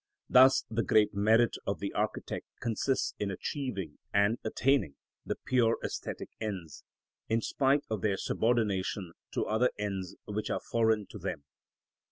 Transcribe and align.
Thus 0.27 0.65
the 0.67 0.81
great 0.81 1.13
merit 1.13 1.57
of 1.67 1.77
the 1.79 1.93
architect 1.93 2.47
consists 2.59 3.13
in 3.19 3.29
achieving 3.29 3.99
and 4.11 4.39
attaining 4.43 4.95
the 5.27 5.35
pure 5.45 5.77
æsthetic 5.83 6.29
ends, 6.39 6.83
in 7.29 7.41
spite 7.41 7.83
of 7.87 8.01
their 8.01 8.17
subordination 8.17 9.11
to 9.35 9.45
other 9.45 9.69
ends 9.77 10.15
which 10.25 10.49
are 10.49 10.59
foreign 10.71 11.05
to 11.11 11.19
them. 11.19 11.43